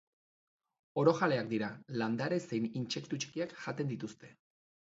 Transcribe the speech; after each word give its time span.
Orojaleak 1.01 1.51
dira, 1.51 1.69
landare 2.03 2.41
zein 2.47 2.65
intsektu 2.83 3.23
txikiak 3.25 3.55
jaten 3.67 3.93
dituzte. 3.93 4.33